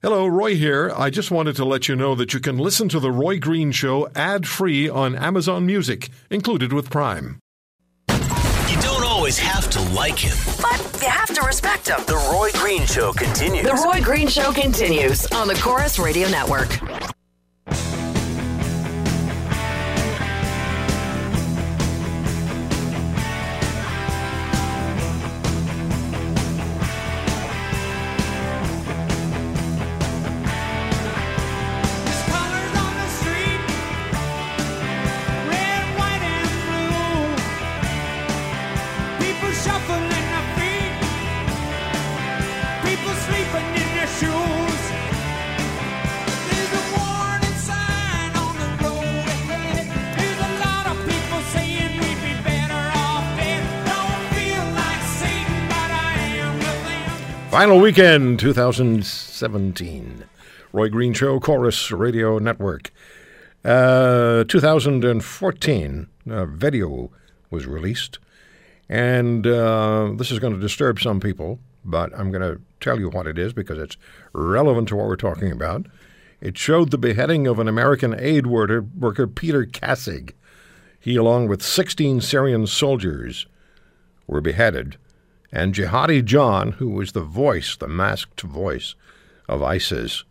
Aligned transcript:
Hello, 0.00 0.28
Roy 0.28 0.54
here. 0.54 0.92
I 0.96 1.10
just 1.10 1.32
wanted 1.32 1.56
to 1.56 1.64
let 1.64 1.88
you 1.88 1.96
know 1.96 2.14
that 2.14 2.32
you 2.32 2.38
can 2.38 2.56
listen 2.56 2.88
to 2.90 3.00
The 3.00 3.10
Roy 3.10 3.40
Green 3.40 3.72
Show 3.72 4.08
ad 4.14 4.46
free 4.46 4.88
on 4.88 5.16
Amazon 5.16 5.66
Music, 5.66 6.08
included 6.30 6.72
with 6.72 6.88
Prime. 6.88 7.40
You 8.08 8.80
don't 8.80 9.02
always 9.02 9.36
have 9.38 9.68
to 9.70 9.80
like 9.92 10.16
him, 10.16 10.36
but 10.62 11.02
you 11.02 11.08
have 11.08 11.34
to 11.34 11.42
respect 11.42 11.88
him. 11.88 11.98
The 12.06 12.14
Roy 12.32 12.50
Green 12.54 12.86
Show 12.86 13.12
continues. 13.12 13.66
The 13.66 13.74
Roy 13.74 14.00
Green 14.00 14.28
Show 14.28 14.52
continues 14.52 15.26
on 15.32 15.48
the 15.48 15.56
Corus 15.56 15.98
Radio 15.98 16.28
Network. 16.28 16.78
Final 57.50 57.80
weekend 57.80 58.38
2017. 58.40 60.24
Roy 60.74 60.88
Green 60.90 61.14
Show, 61.14 61.40
Corus 61.40 61.90
Radio 61.90 62.38
Network. 62.38 62.92
Uh, 63.64 64.44
2014, 64.44 66.06
a 66.28 66.44
video 66.44 67.10
was 67.50 67.66
released. 67.66 68.18
And 68.86 69.46
uh, 69.46 70.12
this 70.16 70.30
is 70.30 70.40
going 70.40 70.52
to 70.52 70.60
disturb 70.60 71.00
some 71.00 71.20
people, 71.20 71.58
but 71.86 72.12
I'm 72.14 72.30
going 72.30 72.42
to 72.42 72.60
tell 72.80 73.00
you 73.00 73.08
what 73.08 73.26
it 73.26 73.38
is 73.38 73.54
because 73.54 73.78
it's 73.78 73.96
relevant 74.34 74.88
to 74.88 74.96
what 74.96 75.06
we're 75.06 75.16
talking 75.16 75.50
about. 75.50 75.86
It 76.42 76.58
showed 76.58 76.90
the 76.90 76.98
beheading 76.98 77.46
of 77.46 77.58
an 77.58 77.66
American 77.66 78.14
aid 78.20 78.46
worker, 78.46 78.82
worker 78.82 79.26
Peter 79.26 79.64
Kassig. 79.64 80.32
He, 81.00 81.16
along 81.16 81.48
with 81.48 81.62
16 81.62 82.20
Syrian 82.20 82.66
soldiers, 82.66 83.46
were 84.26 84.42
beheaded 84.42 84.98
and 85.50 85.74
Jihadi 85.74 86.24
John, 86.24 86.72
who 86.72 86.88
was 86.90 87.12
the 87.12 87.22
voice, 87.22 87.76
the 87.76 87.88
masked 87.88 88.40
voice 88.42 88.94
of 89.48 89.62
ISIS, 89.62 90.24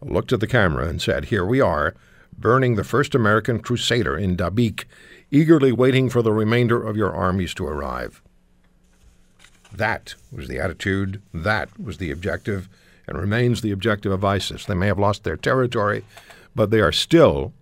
looked 0.00 0.32
at 0.32 0.40
the 0.40 0.46
camera 0.46 0.88
and 0.88 1.00
said, 1.00 1.26
Here 1.26 1.44
we 1.44 1.60
are, 1.60 1.94
burning 2.36 2.76
the 2.76 2.84
first 2.84 3.14
American 3.14 3.60
crusader 3.60 4.16
in 4.16 4.36
Dabiq, 4.36 4.84
eagerly 5.30 5.72
waiting 5.72 6.08
for 6.08 6.22
the 6.22 6.32
remainder 6.32 6.82
of 6.82 6.96
your 6.96 7.14
armies 7.14 7.52
to 7.54 7.66
arrive. 7.66 8.22
That 9.72 10.14
was 10.32 10.48
the 10.48 10.58
attitude, 10.58 11.20
that 11.34 11.78
was 11.78 11.98
the 11.98 12.10
objective, 12.10 12.68
and 13.06 13.18
remains 13.18 13.60
the 13.60 13.72
objective 13.72 14.10
of 14.10 14.24
ISIS. 14.24 14.64
They 14.64 14.74
may 14.74 14.86
have 14.86 14.98
lost 14.98 15.22
their 15.22 15.36
territory, 15.36 16.04
but 16.56 16.70
they 16.70 16.80
are 16.80 16.92
still 16.92 17.52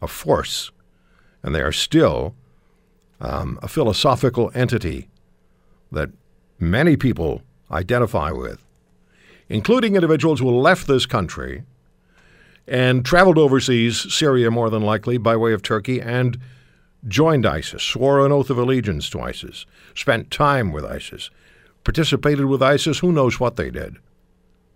a 0.00 0.06
force, 0.06 0.70
and 1.42 1.54
they 1.54 1.60
are 1.60 1.72
still 1.72 2.34
um, 3.20 3.58
a 3.62 3.68
philosophical 3.68 4.52
entity 4.54 5.08
that 5.92 6.10
many 6.58 6.96
people 6.96 7.42
identify 7.70 8.30
with, 8.30 8.64
including 9.48 9.94
individuals 9.94 10.40
who 10.40 10.50
left 10.50 10.86
this 10.86 11.06
country 11.06 11.62
and 12.66 13.04
traveled 13.04 13.38
overseas, 13.38 14.12
Syria 14.12 14.50
more 14.50 14.68
than 14.68 14.82
likely, 14.82 15.16
by 15.16 15.36
way 15.36 15.52
of 15.52 15.62
Turkey, 15.62 16.00
and 16.00 16.38
joined 17.06 17.46
ISIS, 17.46 17.82
swore 17.82 18.24
an 18.24 18.32
oath 18.32 18.50
of 18.50 18.58
allegiance 18.58 19.08
to 19.10 19.20
ISIS, 19.20 19.64
spent 19.94 20.30
time 20.30 20.72
with 20.72 20.84
ISIS, 20.84 21.30
participated 21.84 22.44
with 22.44 22.62
ISIS, 22.62 22.98
who 22.98 23.12
knows 23.12 23.40
what 23.40 23.56
they 23.56 23.70
did. 23.70 23.96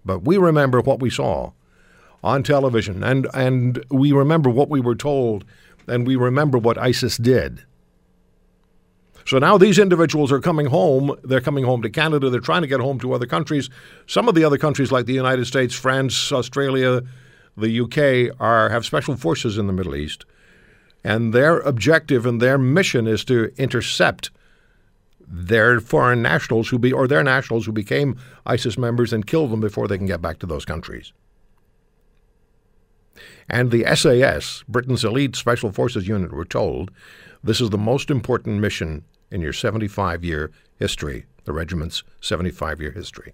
But 0.04 0.20
we 0.20 0.38
remember 0.38 0.80
what 0.80 1.00
we 1.00 1.10
saw 1.10 1.52
on 2.24 2.42
television, 2.42 3.02
and, 3.02 3.26
and 3.34 3.84
we 3.90 4.12
remember 4.12 4.48
what 4.48 4.70
we 4.70 4.80
were 4.80 4.94
told, 4.94 5.44
and 5.86 6.06
we 6.06 6.16
remember 6.16 6.56
what 6.56 6.78
ISIS 6.78 7.16
did. 7.16 7.64
So 9.26 9.38
now 9.38 9.58
these 9.58 9.78
individuals 9.78 10.32
are 10.32 10.40
coming 10.40 10.66
home. 10.66 11.16
They're 11.22 11.40
coming 11.40 11.64
home 11.64 11.82
to 11.82 11.90
Canada. 11.90 12.30
They're 12.30 12.40
trying 12.40 12.62
to 12.62 12.68
get 12.68 12.80
home 12.80 12.98
to 13.00 13.12
other 13.12 13.26
countries. 13.26 13.70
Some 14.06 14.28
of 14.28 14.34
the 14.34 14.44
other 14.44 14.58
countries, 14.58 14.90
like 14.90 15.06
the 15.06 15.12
United 15.12 15.46
States, 15.46 15.74
France, 15.74 16.32
Australia, 16.32 17.02
the 17.56 17.80
UK, 17.80 18.36
are 18.40 18.70
have 18.70 18.84
special 18.84 19.16
forces 19.16 19.58
in 19.58 19.66
the 19.66 19.72
Middle 19.72 19.94
East, 19.94 20.24
and 21.04 21.32
their 21.32 21.60
objective 21.60 22.26
and 22.26 22.40
their 22.40 22.58
mission 22.58 23.06
is 23.06 23.24
to 23.26 23.52
intercept 23.56 24.30
their 25.26 25.80
foreign 25.80 26.20
nationals 26.20 26.68
who 26.68 26.78
be 26.78 26.92
or 26.92 27.08
their 27.08 27.22
nationals 27.22 27.64
who 27.64 27.72
became 27.72 28.18
ISIS 28.44 28.76
members 28.76 29.12
and 29.12 29.26
kill 29.26 29.48
them 29.48 29.60
before 29.60 29.88
they 29.88 29.96
can 29.96 30.06
get 30.06 30.20
back 30.20 30.38
to 30.38 30.46
those 30.46 30.64
countries. 30.64 31.12
And 33.48 33.70
the 33.70 33.84
SAS, 33.94 34.64
Britain's 34.68 35.04
elite 35.04 35.36
special 35.36 35.72
forces 35.72 36.08
unit, 36.08 36.32
were 36.32 36.44
told 36.44 36.90
this 37.42 37.60
is 37.60 37.70
the 37.70 37.78
most 37.78 38.10
important 38.10 38.60
mission 38.60 39.04
in 39.32 39.40
your 39.40 39.52
75 39.52 40.24
year 40.24 40.52
history, 40.76 41.24
the 41.44 41.52
regiment's 41.52 42.04
75 42.20 42.80
year 42.80 42.92
history. 42.92 43.32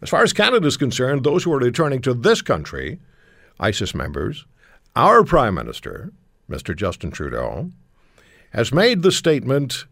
As 0.00 0.08
far 0.08 0.22
as 0.22 0.32
Canada 0.32 0.66
is 0.66 0.76
concerned, 0.76 1.22
those 1.22 1.44
who 1.44 1.52
are 1.52 1.58
returning 1.58 2.00
to 2.02 2.14
this 2.14 2.40
country, 2.40 2.98
ISIS 3.60 3.94
members, 3.94 4.46
our 4.96 5.22
Prime 5.24 5.54
Minister, 5.54 6.12
Mr. 6.48 6.74
Justin 6.74 7.10
Trudeau, 7.10 7.70
has 8.50 8.72
made 8.72 9.02
the 9.02 9.12
statement 9.12 9.86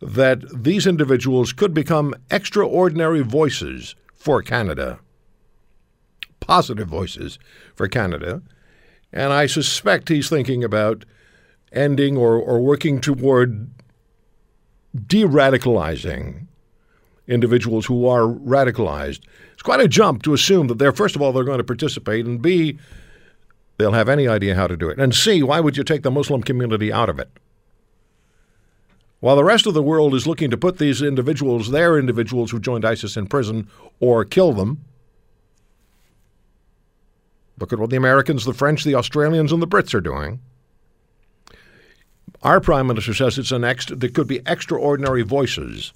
that 0.00 0.64
these 0.64 0.86
individuals 0.86 1.52
could 1.52 1.74
become 1.74 2.14
extraordinary 2.30 3.20
voices 3.20 3.94
for 4.14 4.42
Canada, 4.42 4.98
positive 6.40 6.88
voices 6.88 7.38
for 7.74 7.86
Canada. 7.88 8.42
And 9.12 9.32
I 9.32 9.46
suspect 9.46 10.08
he's 10.08 10.30
thinking 10.30 10.64
about 10.64 11.04
ending 11.72 12.16
or, 12.16 12.36
or 12.36 12.60
working 12.60 13.00
toward 13.00 13.68
de 15.06 15.24
radicalizing 15.24 16.46
individuals 17.28 17.86
who 17.86 18.06
are 18.06 18.22
radicalized. 18.22 19.20
It's 19.52 19.62
quite 19.62 19.80
a 19.80 19.88
jump 19.88 20.22
to 20.24 20.34
assume 20.34 20.66
that 20.66 20.78
they're, 20.78 20.92
first 20.92 21.14
of 21.14 21.22
all, 21.22 21.32
they're 21.32 21.44
going 21.44 21.58
to 21.58 21.64
participate, 21.64 22.26
and 22.26 22.42
B, 22.42 22.78
they'll 23.78 23.92
have 23.92 24.08
any 24.08 24.26
idea 24.26 24.54
how 24.54 24.66
to 24.66 24.76
do 24.76 24.88
it. 24.88 24.98
And 24.98 25.14
C, 25.14 25.42
why 25.42 25.60
would 25.60 25.76
you 25.76 25.84
take 25.84 26.02
the 26.02 26.10
Muslim 26.10 26.42
community 26.42 26.92
out 26.92 27.08
of 27.08 27.18
it? 27.18 27.30
While 29.20 29.36
the 29.36 29.44
rest 29.44 29.66
of 29.66 29.74
the 29.74 29.82
world 29.82 30.14
is 30.14 30.26
looking 30.26 30.50
to 30.50 30.56
put 30.56 30.78
these 30.78 31.02
individuals, 31.02 31.70
their 31.70 31.98
individuals 31.98 32.50
who 32.50 32.58
joined 32.58 32.84
ISIS 32.84 33.16
in 33.16 33.26
prison, 33.26 33.68
or 34.00 34.24
kill 34.24 34.52
them, 34.52 34.84
look 37.58 37.72
at 37.72 37.78
what 37.78 37.90
the 37.90 37.96
Americans, 37.96 38.46
the 38.46 38.54
French, 38.54 38.82
the 38.82 38.94
Australians, 38.94 39.52
and 39.52 39.60
the 39.62 39.68
Brits 39.68 39.94
are 39.94 40.00
doing. 40.00 40.40
Our 42.42 42.60
prime 42.60 42.86
minister 42.86 43.12
says 43.12 43.38
it's 43.38 43.52
an 43.52 43.64
ex- 43.64 43.86
there 43.86 44.08
could 44.08 44.26
be 44.26 44.40
extraordinary 44.46 45.22
voices 45.22 45.92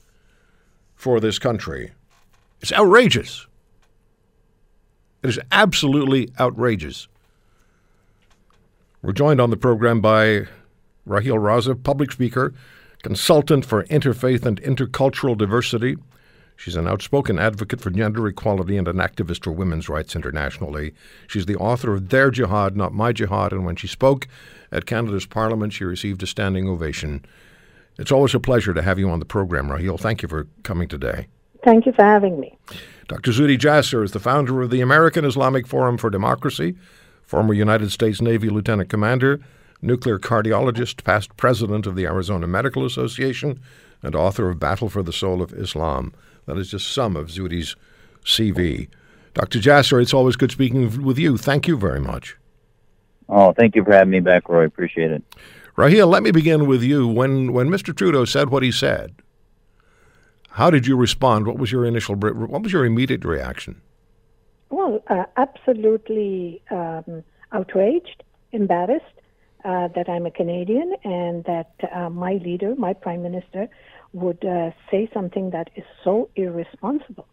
for 0.94 1.20
this 1.20 1.38
country. 1.38 1.92
It's 2.60 2.72
outrageous. 2.72 3.46
It 5.22 5.30
is 5.30 5.40
absolutely 5.50 6.30
outrageous. 6.38 7.08
We're 9.02 9.12
joined 9.12 9.40
on 9.40 9.50
the 9.50 9.56
program 9.56 10.00
by 10.00 10.46
Raheel 11.06 11.36
Raza, 11.36 11.82
public 11.82 12.12
speaker, 12.12 12.54
consultant 13.02 13.64
for 13.64 13.84
interfaith 13.84 14.44
and 14.44 14.60
intercultural 14.62 15.36
diversity. 15.36 15.96
She's 16.56 16.76
an 16.76 16.86
outspoken 16.88 17.38
advocate 17.38 17.80
for 17.80 17.90
gender 17.90 18.26
equality 18.28 18.76
and 18.76 18.88
an 18.88 18.96
activist 18.96 19.44
for 19.44 19.52
women's 19.52 19.88
rights 19.88 20.14
internationally. 20.14 20.94
She's 21.26 21.46
the 21.46 21.56
author 21.56 21.94
of 21.94 22.08
Their 22.10 22.30
Jihad, 22.30 22.76
Not 22.76 22.92
My 22.92 23.12
Jihad, 23.12 23.52
and 23.52 23.64
when 23.64 23.76
she 23.76 23.86
spoke 23.86 24.28
at 24.70 24.86
Canada's 24.86 25.26
Parliament, 25.26 25.72
she 25.72 25.84
received 25.84 26.22
a 26.22 26.26
standing 26.26 26.68
ovation. 26.68 27.24
It's 27.98 28.12
always 28.12 28.34
a 28.34 28.40
pleasure 28.40 28.74
to 28.74 28.82
have 28.82 28.98
you 28.98 29.10
on 29.10 29.18
the 29.18 29.24
program, 29.24 29.70
Raheel. 29.70 29.98
Thank 29.98 30.22
you 30.22 30.28
for 30.28 30.48
coming 30.62 30.88
today. 30.88 31.28
Thank 31.64 31.86
you 31.86 31.92
for 31.92 32.04
having 32.04 32.38
me. 32.38 32.56
Dr. 33.08 33.30
Zuhdi 33.30 33.58
Jasser 33.58 34.02
is 34.02 34.12
the 34.12 34.20
founder 34.20 34.62
of 34.62 34.70
the 34.70 34.80
American 34.80 35.24
Islamic 35.24 35.66
Forum 35.66 35.98
for 35.98 36.10
Democracy, 36.10 36.76
former 37.22 37.54
United 37.54 37.90
States 37.90 38.20
Navy 38.20 38.48
Lieutenant 38.48 38.88
Commander, 38.88 39.40
nuclear 39.80 40.18
cardiologist, 40.18 41.04
past 41.04 41.36
president 41.36 41.86
of 41.86 41.96
the 41.96 42.06
Arizona 42.06 42.46
Medical 42.46 42.84
Association, 42.84 43.60
and 44.02 44.14
author 44.14 44.50
of 44.50 44.58
Battle 44.58 44.88
for 44.88 45.02
the 45.02 45.12
Soul 45.12 45.42
of 45.42 45.52
Islam. 45.52 46.12
That 46.46 46.58
is 46.58 46.70
just 46.70 46.92
some 46.92 47.16
of 47.16 47.28
Zuhdi's 47.28 47.76
CV. 48.24 48.88
Dr. 49.34 49.58
Jasser, 49.58 50.00
it's 50.00 50.14
always 50.14 50.36
good 50.36 50.52
speaking 50.52 51.02
with 51.02 51.18
you. 51.18 51.36
Thank 51.36 51.66
you 51.66 51.76
very 51.76 52.00
much. 52.00 52.36
Oh, 53.28 53.52
thank 53.52 53.74
you 53.74 53.84
for 53.84 53.92
having 53.92 54.10
me 54.10 54.20
back, 54.20 54.48
Roy. 54.48 54.64
Appreciate 54.64 55.10
it. 55.10 55.22
Raheel, 55.76 56.06
let 56.06 56.22
me 56.22 56.30
begin 56.30 56.66
with 56.66 56.82
you. 56.82 57.08
When 57.08 57.52
when 57.52 57.68
Mr. 57.68 57.96
Trudeau 57.96 58.24
said 58.24 58.50
what 58.50 58.62
he 58.62 58.70
said, 58.70 59.14
how 60.50 60.70
did 60.70 60.86
you 60.86 60.96
respond? 60.96 61.46
What 61.46 61.58
was 61.58 61.72
your 61.72 61.84
initial 61.84 62.14
what 62.14 62.62
was 62.62 62.72
your 62.72 62.84
immediate 62.84 63.24
reaction? 63.24 63.80
Well, 64.70 65.02
uh, 65.08 65.24
absolutely 65.36 66.62
um, 66.70 67.24
outraged, 67.52 68.22
embarrassed 68.52 69.04
uh, 69.64 69.88
that 69.88 70.08
I'm 70.08 70.26
a 70.26 70.30
Canadian 70.30 70.94
and 71.04 71.44
that 71.44 71.72
uh, 71.92 72.10
my 72.10 72.34
leader, 72.34 72.74
my 72.76 72.92
prime 72.92 73.22
minister, 73.22 73.68
would 74.14 74.44
uh, 74.44 74.70
say 74.90 75.10
something 75.12 75.50
that 75.50 75.68
is 75.76 75.84
so 76.02 76.30
irresponsible. 76.36 77.26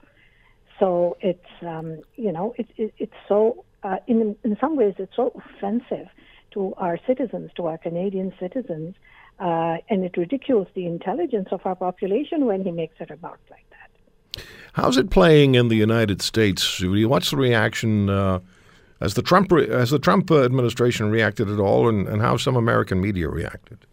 So 0.79 1.15
it's 1.21 1.53
um, 1.61 1.99
you 2.15 2.31
know 2.31 2.53
it, 2.57 2.67
it, 2.75 2.93
it's 2.97 3.19
so 3.27 3.63
uh, 3.83 3.97
in 4.07 4.35
in 4.43 4.57
some 4.59 4.75
ways 4.75 4.95
it's 4.97 5.15
so 5.15 5.31
offensive 5.35 6.07
to 6.51 6.73
our 6.77 6.99
citizens, 7.07 7.51
to 7.55 7.67
our 7.67 7.77
Canadian 7.77 8.33
citizens, 8.39 8.95
uh, 9.39 9.77
and 9.89 10.03
it 10.03 10.17
ridicules 10.17 10.67
the 10.73 10.85
intelligence 10.85 11.47
of 11.51 11.61
our 11.65 11.75
population 11.75 12.45
when 12.45 12.63
he 12.63 12.71
makes 12.71 12.95
a 12.99 13.05
remark 13.05 13.39
like 13.49 13.65
that. 13.69 14.43
How's 14.73 14.97
it 14.97 15.09
playing 15.09 15.55
in 15.55 15.67
the 15.69 15.75
United 15.75 16.21
States? 16.21 16.81
What's 16.83 17.29
the 17.29 17.37
reaction? 17.37 18.09
Uh, 18.09 18.39
has 18.99 19.13
the 19.13 19.21
Trump 19.21 19.51
has 19.51 19.91
the 19.91 19.99
Trump 19.99 20.31
administration 20.31 21.11
reacted 21.11 21.49
at 21.49 21.59
all, 21.59 21.87
and, 21.87 22.07
and 22.07 22.21
how 22.21 22.37
some 22.37 22.55
American 22.55 23.01
media 23.01 23.29
reacted? 23.29 23.85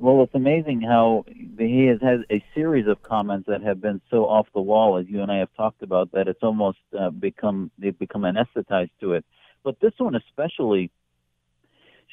Well, 0.00 0.22
it's 0.22 0.34
amazing 0.34 0.82
how 0.82 1.24
he 1.58 1.86
has 1.86 2.00
had 2.00 2.24
a 2.30 2.44
series 2.54 2.86
of 2.86 3.02
comments 3.02 3.48
that 3.48 3.62
have 3.62 3.80
been 3.80 4.00
so 4.10 4.26
off 4.26 4.46
the 4.54 4.60
wall, 4.60 4.96
as 4.96 5.06
you 5.08 5.22
and 5.22 5.32
I 5.32 5.38
have 5.38 5.48
talked 5.56 5.82
about, 5.82 6.12
that 6.12 6.28
it's 6.28 6.42
almost 6.42 6.78
uh, 6.96 7.10
become 7.10 7.72
they've 7.78 7.98
become 7.98 8.22
anesthetized 8.22 8.92
to 9.00 9.14
it. 9.14 9.24
But 9.64 9.80
this 9.80 9.94
one 9.98 10.14
especially 10.14 10.92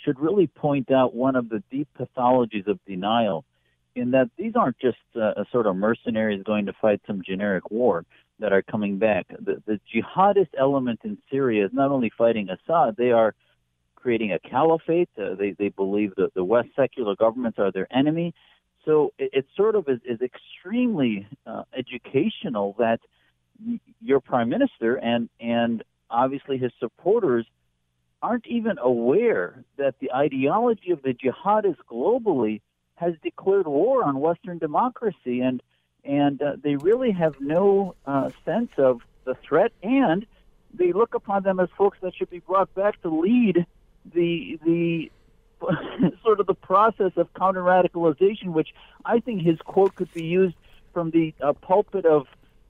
should 0.03 0.19
really 0.19 0.47
point 0.47 0.89
out 0.91 1.13
one 1.13 1.35
of 1.35 1.47
the 1.49 1.61
deep 1.69 1.87
pathologies 1.99 2.65
of 2.65 2.79
denial, 2.87 3.45
in 3.95 4.11
that 4.11 4.31
these 4.35 4.53
aren't 4.55 4.79
just 4.79 4.97
uh, 5.15 5.33
a 5.37 5.45
sort 5.51 5.67
of 5.67 5.75
mercenaries 5.75 6.41
going 6.43 6.65
to 6.65 6.73
fight 6.81 7.01
some 7.05 7.21
generic 7.23 7.69
war 7.69 8.03
that 8.39 8.51
are 8.51 8.63
coming 8.63 8.97
back. 8.97 9.27
The, 9.29 9.61
the 9.67 9.79
jihadist 9.93 10.49
element 10.57 11.01
in 11.03 11.19
Syria 11.29 11.65
is 11.65 11.71
not 11.71 11.91
only 11.91 12.11
fighting 12.17 12.49
Assad; 12.49 12.95
they 12.97 13.11
are 13.11 13.35
creating 14.05 14.31
a 14.31 14.37
caliphate. 14.37 15.09
Uh, 15.17 15.33
they 15.33 15.55
they 15.57 15.69
believe 15.69 16.13
that 16.15 16.31
the 16.35 16.43
West 16.43 16.69
secular 16.75 17.15
governments 17.15 17.57
are 17.57 17.71
their 17.71 17.87
enemy. 17.91 18.35
So 18.85 19.13
it, 19.17 19.31
it 19.33 19.45
sort 19.57 19.75
of 19.75 19.89
is, 19.89 19.99
is 20.05 20.19
extremely 20.21 21.27
uh, 21.47 21.63
educational 21.75 22.75
that 22.77 22.99
your 23.99 24.19
prime 24.19 24.49
minister 24.49 24.95
and 24.97 25.27
and 25.39 25.83
obviously 26.11 26.59
his 26.59 26.71
supporters 26.79 27.47
aren't 28.21 28.45
even 28.45 28.77
aware 28.77 29.63
that 29.77 29.95
the 29.99 30.13
ideology 30.13 30.91
of 30.91 31.01
the 31.01 31.15
jihadists 31.15 31.83
globally 31.91 32.61
has 32.93 33.15
declared 33.23 33.65
war 33.65 34.03
on 34.03 34.19
Western 34.19 34.59
democracy, 34.59 35.41
and 35.41 35.63
and 36.03 36.43
uh, 36.43 36.57
they 36.63 36.75
really 36.75 37.11
have 37.11 37.33
no 37.41 37.95
uh, 38.05 38.29
sense 38.45 38.69
of 38.77 39.01
the 39.23 39.33
threat, 39.33 39.71
and 39.81 40.27
they 40.75 40.91
look 40.93 41.15
upon 41.15 41.41
them 41.41 41.59
as 41.59 41.69
folks 41.75 41.97
that 42.03 42.13
should 42.13 42.29
be 42.29 42.43
brought 42.51 42.71
back 42.75 43.01
to 43.01 43.09
lead 43.09 43.65
the 44.13 44.59
the 44.63 45.11
sort 46.23 46.39
of 46.39 46.47
the 46.47 46.53
process 46.53 47.11
of 47.15 47.33
counter 47.33 47.61
radicalization, 47.61 48.47
which 48.47 48.69
I 49.05 49.19
think 49.19 49.41
his 49.41 49.57
quote 49.59 49.95
could 49.95 50.11
be 50.13 50.23
used 50.23 50.55
from 50.93 51.11
the 51.11 51.33
uh, 51.41 51.53
pulpit 51.53 52.05
of 52.05 52.27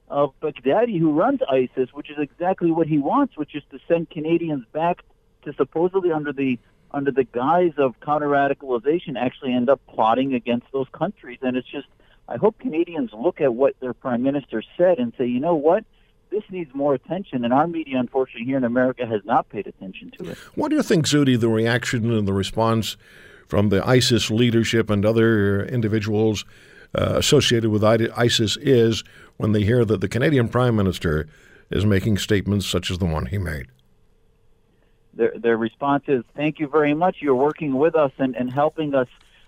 of 0.07 0.33
Baghdadi, 0.39 0.99
who 0.99 1.13
runs 1.13 1.39
ISIS, 1.49 1.89
which 1.91 2.11
is 2.11 2.17
exactly 2.19 2.71
what 2.71 2.87
he 2.87 2.99
wants, 2.99 3.37
which 3.37 3.55
is 3.55 3.63
to 3.71 3.79
send 3.87 4.09
Canadians 4.09 4.65
back 4.71 5.01
to 5.43 5.53
supposedly 5.53 6.11
under 6.11 6.31
the 6.31 6.59
under 6.91 7.11
the 7.11 7.25
guise 7.25 7.73
of 7.77 7.99
counter 7.99 8.27
radicalization, 8.27 9.17
actually 9.17 9.53
end 9.53 9.69
up 9.69 9.81
plotting 9.87 10.33
against 10.33 10.65
those 10.71 10.87
countries. 10.93 11.39
And 11.41 11.57
it's 11.57 11.67
just, 11.67 11.87
I 12.29 12.37
hope 12.37 12.57
Canadians 12.57 13.11
look 13.13 13.41
at 13.41 13.53
what 13.53 13.77
their 13.81 13.93
prime 13.93 14.23
minister 14.23 14.63
said 14.77 14.97
and 14.97 15.11
say, 15.17 15.25
you 15.25 15.41
know 15.41 15.55
what, 15.55 15.83
this 16.35 16.43
needs 16.51 16.75
more 16.75 16.93
attention, 16.93 17.45
and 17.45 17.53
our 17.53 17.65
media, 17.65 17.97
unfortunately, 17.97 18.45
here 18.45 18.57
in 18.57 18.65
America, 18.65 19.05
has 19.05 19.21
not 19.23 19.47
paid 19.47 19.67
attention 19.67 20.11
to 20.17 20.31
it. 20.31 20.37
What 20.55 20.69
do 20.69 20.75
you 20.75 20.83
think, 20.83 21.05
Zuhdi, 21.05 21.39
the 21.39 21.47
reaction 21.47 22.11
and 22.11 22.27
the 22.27 22.33
response 22.33 22.97
from 23.47 23.69
the 23.69 23.87
ISIS 23.87 24.29
leadership 24.29 24.89
and 24.89 25.05
other 25.05 25.65
individuals 25.65 26.43
uh, 26.93 27.13
associated 27.15 27.69
with 27.69 27.83
ISIS 27.83 28.57
is 28.57 29.03
when 29.37 29.53
they 29.53 29.63
hear 29.63 29.85
that 29.85 30.01
the 30.01 30.09
Canadian 30.09 30.49
Prime 30.49 30.75
Minister 30.75 31.27
is 31.69 31.85
making 31.85 32.17
statements 32.17 32.65
such 32.65 32.91
as 32.91 32.97
the 32.97 33.05
one 33.05 33.27
he 33.27 33.37
made? 33.37 33.67
Their, 35.13 35.33
their 35.37 35.57
response 35.57 36.03
is, 36.07 36.23
Thank 36.35 36.59
you 36.59 36.67
very 36.67 36.93
much. 36.93 37.17
You're 37.21 37.35
working 37.35 37.75
with 37.77 37.95
us 37.95 38.11
and, 38.17 38.35
and 38.35 38.51
helping 38.51 38.93
us 38.93 39.07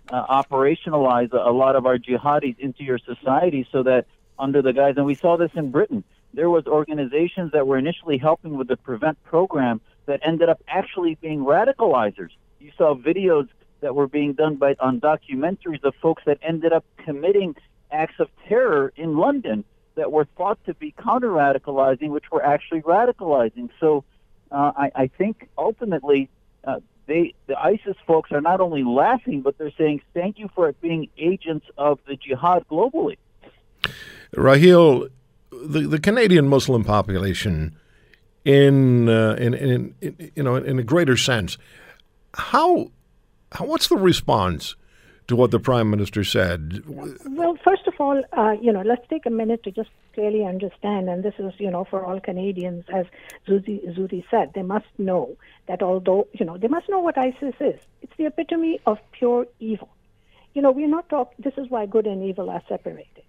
uh, 0.09 0.41
operationalize 0.41 1.33
a 1.33 1.51
lot 1.51 1.75
of 1.75 1.85
our 1.85 1.97
jihadis 1.97 2.57
into 2.59 2.85
your 2.85 2.99
society 2.99 3.67
so 3.73 3.83
that 3.83 4.05
under 4.39 4.61
the 4.61 4.71
guise, 4.71 4.93
and 4.95 5.05
we 5.05 5.15
saw 5.15 5.35
this 5.35 5.51
in 5.55 5.69
Britain 5.69 6.05
there 6.33 6.49
was 6.49 6.65
organizations 6.67 7.51
that 7.53 7.67
were 7.67 7.77
initially 7.77 8.17
helping 8.17 8.57
with 8.57 8.67
the 8.67 8.77
prevent 8.77 9.21
program 9.23 9.81
that 10.05 10.19
ended 10.23 10.49
up 10.49 10.61
actually 10.67 11.15
being 11.15 11.39
radicalizers. 11.39 12.29
You 12.59 12.71
saw 12.77 12.95
videos 12.95 13.47
that 13.81 13.95
were 13.95 14.07
being 14.07 14.33
done 14.33 14.55
by 14.55 14.75
on 14.79 14.99
documentaries 14.99 15.83
of 15.83 15.93
folks 16.01 16.23
that 16.25 16.39
ended 16.41 16.73
up 16.73 16.85
committing 16.97 17.55
acts 17.91 18.19
of 18.19 18.29
terror 18.47 18.91
in 18.95 19.17
London 19.17 19.63
that 19.95 20.11
were 20.11 20.25
thought 20.37 20.63
to 20.65 20.73
be 20.73 20.91
counter 20.91 21.29
radicalizing, 21.29 22.09
which 22.09 22.31
were 22.31 22.43
actually 22.43 22.81
radicalizing. 22.81 23.69
So 23.79 24.03
uh, 24.51 24.71
I, 24.75 24.91
I 24.95 25.07
think 25.07 25.49
ultimately 25.57 26.29
uh, 26.63 26.79
they 27.07 27.33
the 27.47 27.59
ISIS 27.59 27.95
folks 28.05 28.31
are 28.31 28.41
not 28.41 28.61
only 28.61 28.83
laughing, 28.83 29.41
but 29.41 29.57
they're 29.57 29.71
saying 29.77 30.01
thank 30.13 30.39
you 30.39 30.49
for 30.53 30.71
being 30.73 31.09
agents 31.17 31.65
of 31.77 31.99
the 32.07 32.15
jihad 32.15 32.67
globally. 32.67 33.17
Raheel, 34.35 35.07
the, 35.51 35.81
the 35.81 35.99
Canadian 35.99 36.47
Muslim 36.47 36.83
population, 36.83 37.75
in, 38.45 39.09
uh, 39.09 39.35
in, 39.37 39.53
in, 39.53 39.95
in, 40.01 40.31
you 40.35 40.43
know 40.43 40.55
in 40.55 40.79
a 40.79 40.83
greater 40.83 41.17
sense, 41.17 41.57
how, 42.33 42.91
how 43.51 43.65
what's 43.65 43.87
the 43.87 43.97
response 43.97 44.75
to 45.27 45.35
what 45.35 45.51
the 45.51 45.59
prime 45.59 45.89
minister 45.89 46.23
said? 46.23 46.83
Well, 46.87 47.57
first 47.63 47.85
of 47.87 47.93
all, 47.99 48.23
uh, 48.31 48.55
you 48.61 48.71
know, 48.71 48.81
let's 48.81 49.05
take 49.09 49.25
a 49.25 49.29
minute 49.29 49.63
to 49.63 49.71
just 49.71 49.89
clearly 50.13 50.45
understand, 50.45 51.09
and 51.09 51.23
this 51.23 51.33
is 51.37 51.53
you 51.57 51.69
know 51.69 51.83
for 51.83 52.05
all 52.05 52.19
Canadians, 52.19 52.85
as 52.93 53.05
Zuhdi, 53.47 53.85
Zuhdi 53.97 54.23
said, 54.31 54.51
they 54.55 54.63
must 54.63 54.87
know 54.97 55.35
that 55.67 55.81
although 55.83 56.27
you 56.33 56.45
know 56.45 56.57
they 56.57 56.69
must 56.69 56.89
know 56.89 56.99
what 56.99 57.17
ISIS 57.17 57.55
is. 57.59 57.79
It's 58.01 58.13
the 58.17 58.27
epitome 58.27 58.79
of 58.85 58.97
pure 59.11 59.45
evil. 59.59 59.89
You 60.53 60.61
know, 60.61 60.71
we're 60.71 60.87
not 60.87 61.09
talking. 61.09 61.35
This 61.43 61.53
is 61.57 61.69
why 61.69 61.85
good 61.85 62.07
and 62.07 62.23
evil 62.23 62.49
are 62.49 62.63
separated. 62.67 63.23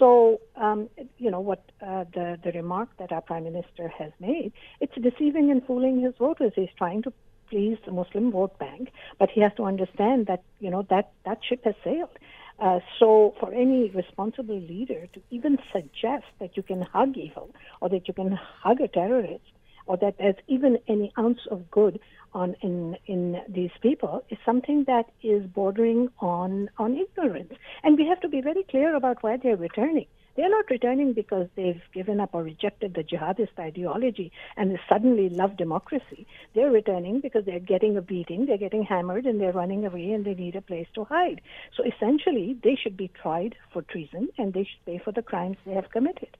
So, 0.00 0.40
um, 0.56 0.88
you 1.18 1.30
know, 1.30 1.40
what 1.40 1.62
uh, 1.82 2.04
the, 2.14 2.38
the 2.42 2.52
remark 2.52 2.88
that 2.98 3.12
our 3.12 3.20
prime 3.20 3.44
minister 3.44 3.86
has 3.98 4.12
made, 4.18 4.52
it's 4.80 4.94
deceiving 4.94 5.50
and 5.50 5.64
fooling 5.64 6.00
his 6.00 6.14
voters. 6.18 6.52
He's 6.56 6.70
trying 6.78 7.02
to 7.02 7.12
please 7.50 7.76
the 7.84 7.92
Muslim 7.92 8.32
vote 8.32 8.58
bank, 8.58 8.88
but 9.18 9.28
he 9.30 9.42
has 9.42 9.52
to 9.58 9.64
understand 9.64 10.26
that, 10.26 10.42
you 10.58 10.70
know, 10.70 10.86
that, 10.88 11.12
that 11.26 11.38
ship 11.46 11.60
has 11.64 11.74
sailed. 11.84 12.16
Uh, 12.58 12.80
so, 12.98 13.34
for 13.40 13.52
any 13.52 13.90
responsible 13.90 14.58
leader 14.58 15.06
to 15.12 15.20
even 15.30 15.58
suggest 15.70 16.24
that 16.40 16.56
you 16.56 16.62
can 16.62 16.80
hug 16.80 17.16
evil 17.16 17.50
or 17.82 17.90
that 17.90 18.08
you 18.08 18.14
can 18.14 18.38
hug 18.62 18.80
a 18.80 18.88
terrorist 18.88 19.52
or 19.86 19.98
that 19.98 20.16
there's 20.18 20.36
even 20.46 20.78
any 20.88 21.12
ounce 21.18 21.40
of 21.50 21.70
good 21.70 22.00
on 22.32 22.54
in 22.62 22.96
in 23.06 23.40
these 23.48 23.70
people 23.82 24.24
is 24.30 24.38
something 24.44 24.84
that 24.84 25.06
is 25.22 25.44
bordering 25.46 26.08
on 26.20 26.70
on 26.78 26.96
ignorance. 26.96 27.52
And 27.82 27.98
we 27.98 28.06
have 28.06 28.20
to 28.20 28.28
be 28.28 28.40
very 28.40 28.64
clear 28.64 28.94
about 28.94 29.22
why 29.22 29.36
they're 29.36 29.56
returning. 29.56 30.06
They're 30.36 30.48
not 30.48 30.70
returning 30.70 31.12
because 31.12 31.48
they've 31.56 31.82
given 31.92 32.20
up 32.20 32.30
or 32.32 32.42
rejected 32.42 32.94
the 32.94 33.02
jihadist 33.02 33.58
ideology 33.58 34.30
and 34.56 34.78
suddenly 34.88 35.28
love 35.28 35.56
democracy. 35.56 36.26
They're 36.54 36.70
returning 36.70 37.20
because 37.20 37.44
they're 37.44 37.58
getting 37.58 37.96
a 37.96 38.02
beating, 38.02 38.46
they're 38.46 38.56
getting 38.56 38.84
hammered, 38.84 39.26
and 39.26 39.40
they're 39.40 39.52
running 39.52 39.84
away 39.84 40.12
and 40.12 40.24
they 40.24 40.34
need 40.34 40.56
a 40.56 40.62
place 40.62 40.86
to 40.94 41.04
hide. 41.04 41.40
So 41.76 41.82
essentially, 41.84 42.56
they 42.62 42.76
should 42.80 42.96
be 42.96 43.08
tried 43.08 43.56
for 43.72 43.82
treason 43.82 44.28
and 44.38 44.54
they 44.54 44.64
should 44.64 44.84
pay 44.86 44.98
for 45.04 45.12
the 45.12 45.22
crimes 45.22 45.56
they 45.66 45.74
have 45.74 45.90
committed. 45.90 46.36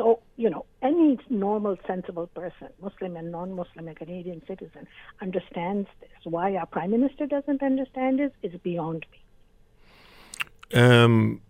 So, 0.00 0.20
you 0.38 0.48
know, 0.48 0.64
any 0.80 1.18
normal, 1.28 1.76
sensible 1.86 2.26
person, 2.28 2.68
Muslim 2.80 3.16
and 3.16 3.30
non 3.30 3.52
Muslim, 3.52 3.86
a 3.86 3.94
Canadian 3.94 4.40
citizen, 4.48 4.86
understands 5.20 5.88
this. 6.00 6.08
Why 6.24 6.56
our 6.56 6.64
Prime 6.64 6.92
Minister 6.92 7.26
doesn't 7.26 7.62
understand 7.62 8.18
this 8.18 8.32
is 8.42 8.58
beyond 8.62 9.04
me. 9.12 10.80
Um, 10.80 11.42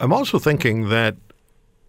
I'm 0.00 0.10
also 0.10 0.38
thinking 0.38 0.88
that 0.88 1.16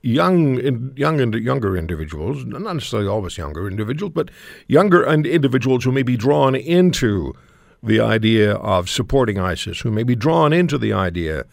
young, 0.02 0.92
young 0.98 1.22
and 1.22 1.36
younger 1.36 1.78
individuals, 1.78 2.44
not 2.44 2.76
necessarily 2.76 3.08
always 3.08 3.38
younger 3.38 3.66
individuals, 3.66 4.12
but 4.14 4.30
younger 4.68 5.04
and 5.04 5.26
individuals 5.26 5.86
who 5.86 5.94
may 5.94 6.04
be 6.04 6.18
drawn 6.18 6.54
into 6.54 7.34
the 7.82 8.02
idea 8.02 8.56
of 8.56 8.90
supporting 8.90 9.40
ISIS, 9.40 9.80
who 9.80 9.92
may 9.92 10.04
be 10.04 10.18
drawn 10.18 10.52
into 10.52 10.78
the 10.78 10.92
idea 10.92 11.46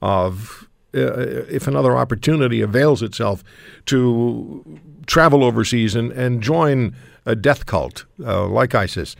of 0.00 0.66
if 0.92 1.66
another 1.66 1.96
opportunity 1.96 2.60
avails 2.60 3.02
itself 3.02 3.44
to 3.86 4.80
travel 5.06 5.44
overseas 5.44 5.94
and, 5.94 6.12
and 6.12 6.42
join 6.42 6.94
a 7.26 7.36
death 7.36 7.66
cult 7.66 8.06
uh, 8.24 8.46
like 8.46 8.74
ISIS, 8.74 9.16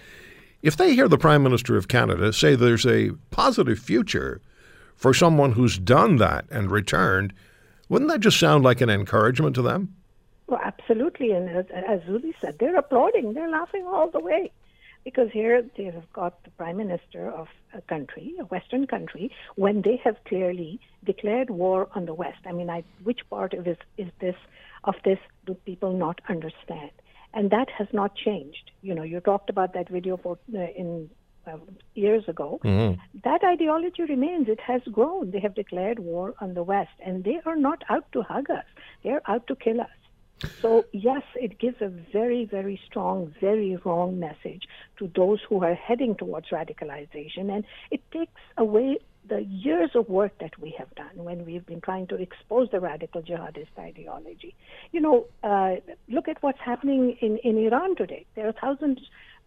if 0.62 0.76
they 0.76 0.94
hear 0.94 1.08
the 1.08 1.18
Prime 1.18 1.42
Minister 1.42 1.76
of 1.76 1.88
Canada 1.88 2.32
say 2.32 2.54
there's 2.54 2.86
a 2.86 3.12
positive 3.30 3.78
future 3.78 4.40
for 4.96 5.14
someone 5.14 5.52
who's 5.52 5.78
done 5.78 6.16
that 6.16 6.44
and 6.50 6.70
returned, 6.70 7.32
wouldn't 7.88 8.10
that 8.10 8.20
just 8.20 8.40
sound 8.40 8.64
like 8.64 8.80
an 8.80 8.90
encouragement 8.90 9.54
to 9.54 9.62
them? 9.62 9.94
Well, 10.48 10.60
absolutely. 10.64 11.30
And 11.32 11.48
as, 11.48 11.66
as 11.70 12.00
Zuhdi 12.00 12.34
said, 12.40 12.56
they're 12.58 12.76
applauding, 12.76 13.34
they're 13.34 13.50
laughing 13.50 13.84
all 13.86 14.10
the 14.10 14.20
way. 14.20 14.50
Because 15.04 15.30
here 15.32 15.62
they 15.76 15.84
have 15.84 16.12
got 16.12 16.42
the 16.44 16.50
prime 16.50 16.76
minister 16.76 17.30
of 17.30 17.48
a 17.74 17.80
country, 17.82 18.34
a 18.40 18.44
Western 18.44 18.86
country, 18.86 19.30
when 19.56 19.82
they 19.82 20.00
have 20.04 20.16
clearly 20.24 20.80
declared 21.04 21.50
war 21.50 21.88
on 21.94 22.06
the 22.06 22.14
West. 22.14 22.38
I 22.46 22.52
mean, 22.52 22.68
I, 22.68 22.84
which 23.04 23.20
part 23.30 23.54
of 23.54 23.64
this 23.64 23.78
is 23.96 24.08
this 24.20 24.36
of 24.84 24.94
this 25.04 25.18
do 25.46 25.54
people 25.54 25.92
not 25.92 26.20
understand? 26.28 26.90
And 27.34 27.50
that 27.50 27.68
has 27.76 27.88
not 27.92 28.14
changed. 28.16 28.70
You 28.82 28.94
know, 28.94 29.02
you 29.02 29.20
talked 29.20 29.50
about 29.50 29.74
that 29.74 29.88
video 29.88 30.16
for, 30.16 30.38
uh, 30.54 30.58
in 30.76 31.10
uh, 31.46 31.56
years 31.94 32.24
ago. 32.28 32.58
That 33.24 33.42
ideology 33.44 34.02
remains. 34.02 34.48
It 34.48 34.60
has 34.60 34.82
grown. 34.92 35.30
They 35.30 35.40
have 35.40 35.54
declared 35.54 35.98
war 35.98 36.34
on 36.40 36.54
the 36.54 36.62
West, 36.62 36.90
and 37.04 37.24
they 37.24 37.40
are 37.46 37.56
not 37.56 37.82
out 37.88 38.10
to 38.12 38.22
hug 38.22 38.50
us. 38.50 38.64
They 39.02 39.10
are 39.10 39.22
out 39.26 39.46
to 39.48 39.56
kill 39.56 39.80
us. 39.80 39.88
So, 40.60 40.86
yes, 40.92 41.22
it 41.36 41.58
gives 41.58 41.80
a 41.80 41.88
very, 41.88 42.44
very 42.44 42.80
strong, 42.86 43.32
very 43.40 43.76
wrong 43.84 44.18
message 44.18 44.64
to 44.98 45.10
those 45.14 45.38
who 45.48 45.62
are 45.62 45.74
heading 45.74 46.16
towards 46.16 46.48
radicalization. 46.48 47.52
And 47.54 47.64
it 47.90 48.02
takes 48.12 48.40
away 48.56 48.98
the 49.28 49.42
years 49.42 49.90
of 49.94 50.08
work 50.08 50.32
that 50.40 50.58
we 50.60 50.74
have 50.78 50.92
done 50.94 51.24
when 51.24 51.44
we've 51.44 51.66
been 51.66 51.80
trying 51.80 52.06
to 52.08 52.16
expose 52.16 52.68
the 52.72 52.80
radical 52.80 53.22
jihadist 53.22 53.78
ideology. 53.78 54.54
You 54.90 55.00
know, 55.00 55.26
uh, 55.42 55.76
look 56.08 56.28
at 56.28 56.42
what's 56.42 56.60
happening 56.64 57.16
in, 57.20 57.36
in 57.38 57.58
Iran 57.58 57.94
today. 57.94 58.26
There 58.34 58.48
are 58.48 58.54
thousands 58.60 58.98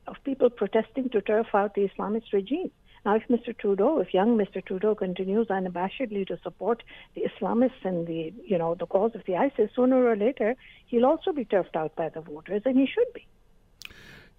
of 0.07 0.15
people 0.23 0.49
protesting 0.49 1.09
to 1.09 1.21
turf 1.21 1.47
out 1.53 1.75
the 1.75 1.89
Islamist 1.89 2.31
regime. 2.33 2.71
Now, 3.03 3.15
if 3.15 3.23
Mr. 3.29 3.57
Trudeau, 3.57 3.99
if 3.99 4.13
young 4.13 4.37
Mr. 4.37 4.63
Trudeau 4.63 4.93
continues 4.93 5.47
unabashedly 5.47 6.27
to 6.27 6.37
support 6.43 6.83
the 7.15 7.23
Islamists 7.23 7.83
and 7.83 8.05
the, 8.05 8.31
you 8.45 8.57
know, 8.57 8.75
the 8.75 8.85
cause 8.85 9.11
of 9.15 9.23
the 9.25 9.35
ISIS, 9.35 9.71
sooner 9.75 10.05
or 10.05 10.15
later 10.15 10.55
he'll 10.85 11.05
also 11.05 11.31
be 11.31 11.45
turfed 11.45 11.75
out 11.75 11.95
by 11.95 12.09
the 12.09 12.21
voters, 12.21 12.61
and 12.65 12.77
he 12.77 12.85
should 12.85 13.11
be. 13.13 13.25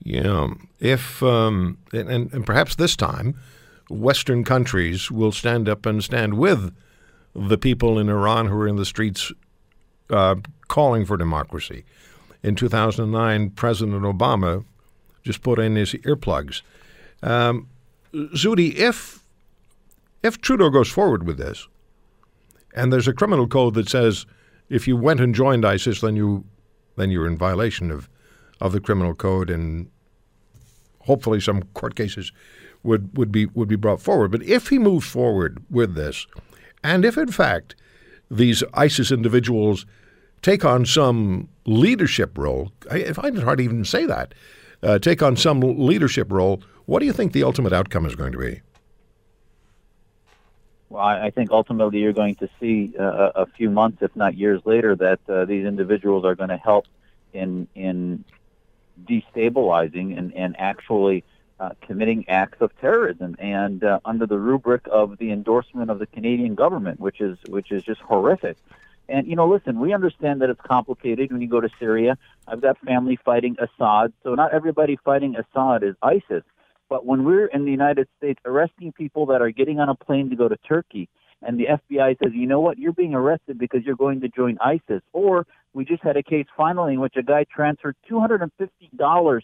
Yeah. 0.05 0.49
If 0.79 1.23
um, 1.23 1.79
and, 1.93 2.33
and, 2.33 2.47
perhaps 2.47 2.77
this 2.77 2.97
time, 2.97 3.39
Western 3.89 4.45
countries 4.45 5.11
will 5.11 5.33
stand 5.33 5.69
up 5.69 5.87
and 5.87 6.03
stand 6.03 6.35
with 6.35 6.75
the 7.35 7.59
people 7.59 7.99
in 7.99 8.09
Iran 8.09 8.47
who 8.47 8.57
are 8.61 8.69
in 8.69 8.77
the 8.77 8.85
streets 8.85 9.33
uh, 10.11 10.37
calling 10.69 11.05
for 11.05 11.17
democracy. 11.17 11.85
In 12.43 12.57
2009, 12.57 13.51
President 13.51 14.03
Obama 14.03 14.65
just 15.23 15.43
put 15.43 15.59
in 15.59 15.77
his 15.77 15.93
earplugs. 15.95 16.63
Um, 17.23 17.69
Zuhdi, 18.15 18.75
if 18.75 19.25
if 20.23 20.41
Trudeau 20.41 20.71
goes 20.71 20.89
forward 20.89 21.27
with 21.27 21.39
this, 21.39 21.67
and 22.75 22.93
there's 22.93 23.09
a 23.09 23.13
criminal 23.13 23.47
code 23.47 23.75
that 23.75 23.89
says 23.89 24.27
if 24.69 24.87
you 24.87 24.97
went 24.97 25.21
and 25.21 25.35
joined 25.35 25.65
ISIS, 25.65 26.01
then 26.01 26.17
you 26.17 26.45
then 26.97 27.11
you're 27.11 27.27
in 27.27 27.37
violation 27.37 27.91
of 27.91 28.09
of 28.61 28.73
the 28.73 28.81
criminal 28.81 29.15
code, 29.15 29.51
and 29.51 29.91
hopefully 31.01 31.41
some 31.41 31.63
court 31.75 31.95
cases 31.95 32.33
would 32.83 33.17
would 33.17 33.33
be 33.33 33.47
would 33.47 33.69
be 33.69 33.77
brought 33.77 34.01
forward. 34.01 34.31
But 34.31 34.43
if 34.43 34.69
he 34.69 34.79
moves 34.79 35.07
forward 35.07 35.63
with 35.71 35.95
this, 35.95 36.27
and 36.83 37.05
if 37.05 37.17
in 37.17 37.31
fact 37.31 37.75
these 38.31 38.63
ISIS 38.75 39.11
individuals 39.13 39.85
take 40.41 40.65
on 40.65 40.85
some 40.85 41.49
leadership 41.67 42.37
role, 42.37 42.73
I, 42.91 42.97
I 42.97 43.13
find 43.13 43.37
it 43.37 43.45
hard 43.45 43.59
to 43.59 43.65
even 43.65 43.85
say 43.85 44.07
that, 44.07 44.35
uh, 44.83 44.99
take 44.99 45.23
on 45.23 45.37
some 45.37 45.61
leadership 45.61 46.33
role, 46.33 46.63
what 46.87 47.01
do 47.01 47.07
you 47.07 47.13
think 47.13 47.33
the 47.33 47.43
ultimate 47.45 47.73
outcome 47.73 48.07
is 48.07 48.15
going 48.15 48.33
to 48.33 48.39
be? 48.39 48.61
Well, 50.89 51.03
I 51.03 51.31
think 51.31 51.51
ultimately 51.51 52.01
you're 52.01 52.13
going 52.13 52.35
to 52.37 52.51
see 52.61 52.93
uh, 53.01 53.31
a 53.35 53.47
few 53.47 53.71
months, 53.71 54.03
if 54.03 54.15
not 54.15 54.37
years 54.37 54.61
later, 54.67 54.95
that 54.97 55.21
uh, 55.27 55.47
these 55.47 55.65
individuals 55.65 56.27
are 56.27 56.35
going 56.35 56.51
to 56.51 56.59
help 56.59 56.87
in 57.33 57.67
in 57.75 58.25
destabilizing 59.03 60.19
and, 60.19 60.35
and 60.35 60.55
actually 60.61 61.25
uh, 61.59 61.71
committing 61.81 62.29
acts 62.29 62.61
of 62.61 62.79
terrorism, 62.79 63.37
and 63.39 63.83
uh, 63.85 64.01
under 64.05 64.27
the 64.27 64.39
rubric 64.39 64.83
of 64.91 65.17
the 65.17 65.31
endorsement 65.31 65.91
of 65.91 65.99
the 65.99 66.07
Canadian 66.07 66.55
government, 66.55 67.01
which 67.01 67.23
is 67.23 67.39
which 67.49 67.73
is 67.73 67.83
just 67.83 68.01
horrific. 68.03 68.59
And 69.09 69.27
you 69.27 69.37
know, 69.37 69.49
listen, 69.49 69.79
we 69.79 69.95
understand 69.95 70.43
that 70.43 70.51
it's 70.51 70.61
complicated 70.61 71.33
when 71.33 71.41
you 71.41 71.49
go 71.49 71.61
to 71.61 71.71
Syria. 71.79 72.19
I've 72.47 72.61
got 72.61 72.79
family 72.81 73.17
fighting 73.25 73.57
Assad, 73.59 74.13
so 74.23 74.35
not 74.35 74.53
everybody 74.53 74.97
fighting 74.97 75.37
Assad 75.37 75.83
is 75.85 75.95
ISIS. 76.03 76.43
But 76.93 77.07
when 77.07 77.25
we're 77.25 77.47
in 77.47 77.65
the 77.65 77.71
United 77.71 78.07
States 78.19 78.39
arresting 78.45 78.93
people 78.93 79.25
that 79.29 79.41
are 79.41 79.51
getting 79.51 79.81
on 79.81 79.89
a 79.89 79.95
plane 79.95 80.29
to 80.29 80.37
go 80.37 80.47
to 80.47 80.59
Turkey, 80.59 81.09
and 81.41 81.59
the 81.59 81.65
FBI 81.65 82.19
says, 82.23 82.33
you 82.35 82.47
know 82.47 82.61
what, 82.61 82.77
you're 82.79 82.93
being 82.93 83.15
arrested 83.15 83.57
because 83.57 83.81
you're 83.83 83.97
going 83.97 84.21
to 84.21 84.29
join 84.29 84.59
ISIS, 84.61 85.01
or 85.15 85.47
we 85.73 85.87
just 85.87 86.03
had 86.03 86.19
a 86.19 86.23
case 86.23 86.45
finally 86.55 86.93
in 86.93 87.01
which 87.01 87.17
a 87.17 87.23
guy 87.23 87.45
transferred 87.45 87.97
$250 88.11 88.51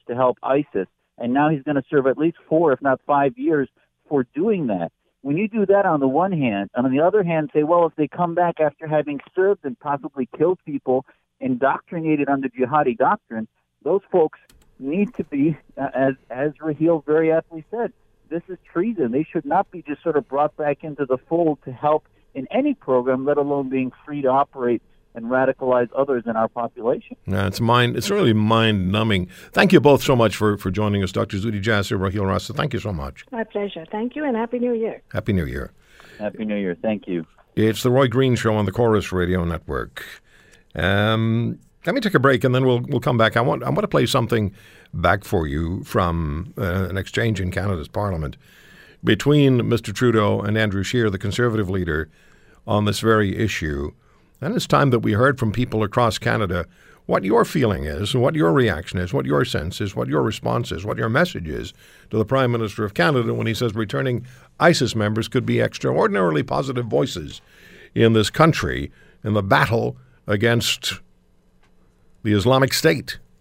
to 0.09 0.15
help 0.15 0.37
ISIS, 0.43 0.89
and 1.17 1.33
now 1.33 1.49
he's 1.49 1.63
going 1.63 1.77
to 1.77 1.83
serve 1.89 2.07
at 2.07 2.19
least 2.19 2.37
four, 2.51 2.75
if 2.75 2.83
not 2.83 3.01
five 3.07 3.39
years 3.39 3.71
for 4.11 4.27
doing 4.35 4.67
that. 4.67 4.93
When 5.23 5.39
you 5.39 5.49
do 5.49 5.65
that 5.65 5.87
on 5.87 6.01
the 6.01 6.07
one 6.07 6.33
hand, 6.33 6.69
and 6.75 6.85
on 6.85 6.95
the 6.95 7.01
other 7.01 7.23
hand, 7.23 7.49
say, 7.55 7.63
well, 7.63 7.87
if 7.87 7.97
they 7.97 8.09
come 8.09 8.35
back 8.35 8.61
after 8.61 8.87
having 8.87 9.21
served 9.35 9.65
and 9.65 9.81
possibly 9.81 10.29
killed 10.37 10.59
people, 10.67 11.07
indoctrinated 11.41 12.29
under 12.29 12.51
jihadi 12.51 12.95
doctrine, 12.99 13.49
those 13.85 14.03
folks 14.13 14.39
need 14.79 15.15
to 15.15 15.25
be, 15.25 15.57
uh, 15.77 15.89
as 15.95 16.15
as 16.31 16.53
Raheel 16.61 17.03
very 17.07 17.33
aptly 17.33 17.65
said, 17.71 17.93
this 18.29 18.43
is 18.49 18.59
treason. 18.73 19.13
They 19.13 19.25
should 19.25 19.45
not 19.45 19.71
be 19.71 19.83
just 19.83 20.03
sort 20.03 20.17
of 20.17 20.29
brought 20.29 20.57
back 20.57 20.85
into 20.85 21.07
the 21.07 21.19
fold 21.19 21.59
to 21.65 21.73
help 21.73 22.07
in 22.35 22.47
any 22.51 22.75
program, 22.75 23.25
let 23.25 23.37
alone 23.37 23.69
being 23.69 23.93
free 24.05 24.23
to 24.23 24.29
operate 24.29 24.83
and 25.15 25.27
radicalize 25.27 25.89
others 25.97 26.25
in 26.27 26.37
our 26.37 26.49
population. 26.49 27.17
Yeah, 27.27 27.47
it's 27.47 27.61
mind. 27.61 27.97
It's 27.97 28.11
really 28.11 28.33
mind 28.33 28.93
numbing. 28.93 29.29
Thank 29.53 29.73
you 29.73 29.81
both 29.81 30.03
so 30.03 30.15
much 30.15 30.37
for, 30.37 30.57
for 30.57 30.71
joining 30.71 31.03
us, 31.03 31.11
Dr. 31.11 31.39
Zuhdi 31.39 31.61
Jasser, 31.63 31.99
Raheel 31.99 32.25
Raza. 32.25 32.55
Thank 32.55 32.73
you 32.73 32.79
so 32.79 32.93
much. 32.93 33.25
My 33.33 33.45
pleasure. 33.45 33.85
Thank 33.91 34.15
you, 34.15 34.25
and 34.25 34.37
Happy 34.37 34.59
New 34.59 34.75
Year. 34.75 35.03
Happy 35.13 35.33
New 35.33 35.47
Year. 35.47 35.73
Happy 36.19 36.45
New 36.45 36.57
Year. 36.57 36.77
Thank 36.81 37.09
you. 37.09 37.27
It's 37.57 37.83
the 37.83 37.91
Roy 37.91 38.07
Green 38.07 38.37
Show 38.37 38.55
on 38.55 38.67
the 38.67 38.73
Corus 38.73 39.11
Radio 39.11 39.45
Network. 39.45 40.05
Um, 40.77 41.59
let 41.87 41.95
me 41.95 42.01
take 42.01 42.15
a 42.15 42.19
break 42.19 42.45
and 42.45 42.55
then 42.55 42.67
we'll 42.67 42.81
we'll 42.81 43.01
come 43.01 43.17
back. 43.17 43.37
I 43.37 43.41
want 43.41 43.63
I 43.63 43.69
want 43.69 43.83
to 43.83 43.89
play 43.89 44.07
something 44.07 44.53
back 44.93 45.25
for 45.25 45.47
you 45.47 45.85
from 45.85 46.55
uh, 46.59 46.87
an 46.89 46.97
exchange 46.97 47.41
in 47.41 47.51
Canada's 47.51 47.89
Parliament 47.89 48.37
between 49.05 49.61
Mr. 49.61 49.95
Trudeau 49.95 50.41
and 50.41 50.59
Andrew 50.59 50.83
Scheer, 50.83 51.09
the 51.09 51.19
Conservative 51.19 51.71
leader, 51.71 52.09
on 52.67 52.85
this 52.85 53.01
very 53.01 53.37
issue. 53.37 53.93
And 54.41 54.55
it's 54.55 54.67
time 54.67 54.91
that 54.91 55.01
we 55.01 55.13
heard 55.13 55.39
from 55.39 55.53
people 55.53 55.83
across 55.83 56.19
Canada 56.19 56.67
what 57.07 57.25
your 57.25 57.45
feeling 57.47 57.85
is, 57.85 58.15
what 58.15 58.35
your 58.35 58.53
reaction 58.53 58.99
is, 58.99 59.15
what 59.15 59.25
your 59.25 59.45
sense 59.45 59.81
is, 59.81 59.97
what 59.97 60.09
your 60.09 60.23
response 60.23 60.71
is, 60.71 60.85
what 60.85 60.99
your 60.99 61.09
message 61.09 61.49
is 61.49 61.73
to 62.11 62.19
the 62.19 62.25
Prime 62.25 62.53
Minister 62.53 62.85
of 62.85 62.93
Canada 62.93 63.33
when 63.33 63.47
he 63.47 63.55
says 63.55 63.75
returning 63.75 64.27
ISIS 64.61 64.95
members 64.95 65.27
could 65.27 65.47
be 65.47 65.61
extraordinarily 65.61 66.43
positive 66.43 66.85
voices 66.85 67.41
in 67.95 68.13
this 68.13 68.29
country 68.29 68.93
in 69.25 69.33
the 69.33 69.43
battle 69.43 69.97
against 70.27 71.01
the 72.23 72.33
Islamic 72.33 72.75
State. 72.75 73.19